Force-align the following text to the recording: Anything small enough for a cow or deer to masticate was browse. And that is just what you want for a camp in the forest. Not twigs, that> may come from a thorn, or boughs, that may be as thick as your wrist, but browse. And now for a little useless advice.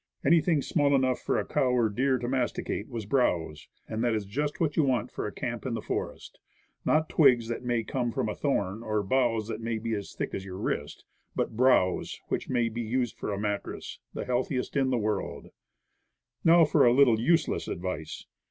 Anything 0.25 0.63
small 0.63 0.95
enough 0.95 1.19
for 1.21 1.37
a 1.37 1.45
cow 1.45 1.69
or 1.69 1.87
deer 1.87 2.17
to 2.17 2.27
masticate 2.27 2.89
was 2.89 3.05
browse. 3.05 3.67
And 3.87 4.03
that 4.03 4.15
is 4.15 4.25
just 4.25 4.59
what 4.59 4.75
you 4.75 4.83
want 4.83 5.11
for 5.11 5.27
a 5.27 5.31
camp 5.31 5.63
in 5.63 5.75
the 5.75 5.79
forest. 5.83 6.39
Not 6.83 7.07
twigs, 7.07 7.49
that> 7.49 7.63
may 7.63 7.83
come 7.83 8.11
from 8.11 8.27
a 8.27 8.33
thorn, 8.33 8.81
or 8.81 9.03
boughs, 9.03 9.47
that 9.47 9.61
may 9.61 9.77
be 9.77 9.93
as 9.93 10.15
thick 10.15 10.33
as 10.33 10.43
your 10.43 10.57
wrist, 10.57 11.05
but 11.35 11.55
browse. 11.55 12.19
And 12.31 12.43
now 16.43 16.65
for 16.65 16.85
a 16.87 16.91
little 16.93 17.19
useless 17.21 17.67
advice. 17.67 18.25